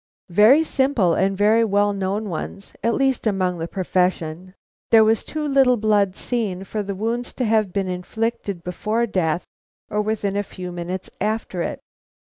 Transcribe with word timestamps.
"Very 0.31 0.63
simple 0.63 1.13
and 1.13 1.37
very 1.37 1.63
well 1.63 1.93
known 1.93 2.27
ones; 2.27 2.73
at 2.83 2.95
least, 2.95 3.27
among 3.27 3.59
the 3.59 3.67
profession. 3.67 4.55
There 4.89 5.03
was 5.03 5.23
too 5.23 5.47
little 5.47 5.77
blood 5.77 6.15
seen, 6.15 6.63
for 6.63 6.81
the 6.81 6.95
wounds 6.95 7.33
to 7.35 7.45
have 7.45 7.71
been 7.71 7.87
inflicted 7.87 8.63
before 8.63 9.05
death 9.05 9.45
or 9.91 10.01
within 10.01 10.35
a 10.35 10.41
few 10.41 10.71
minutes 10.71 11.11
after 11.21 11.61
it. 11.61 11.81